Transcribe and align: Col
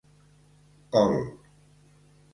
Col 0.91 1.13